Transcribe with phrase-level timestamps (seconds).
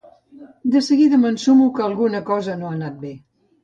[0.75, 3.19] De seguida m'ensumo que alguna cosa no ha anat bé.